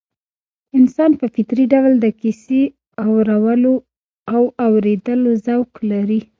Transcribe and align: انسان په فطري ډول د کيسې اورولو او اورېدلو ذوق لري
انسان 0.77 1.11
په 1.19 1.25
فطري 1.35 1.65
ډول 1.73 1.93
د 1.99 2.05
کيسې 2.21 2.61
اورولو 3.03 3.73
او 4.35 4.43
اورېدلو 4.65 5.31
ذوق 5.45 5.71
لري 5.91 6.19